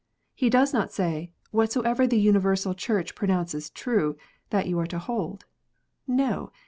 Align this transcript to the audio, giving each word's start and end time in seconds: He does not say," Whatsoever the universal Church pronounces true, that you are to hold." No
He 0.33 0.49
does 0.49 0.73
not 0.73 0.91
say," 0.91 1.31
Whatsoever 1.51 2.07
the 2.07 2.19
universal 2.19 2.73
Church 2.73 3.13
pronounces 3.13 3.69
true, 3.69 4.17
that 4.49 4.65
you 4.65 4.79
are 4.79 4.87
to 4.87 4.97
hold." 4.97 5.45
No 6.07 6.51